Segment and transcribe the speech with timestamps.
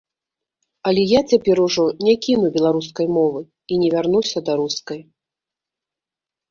[0.91, 3.41] Але я цяпер ужо не кіну беларускай мовы
[3.75, 4.99] і не вярнуся да рускай.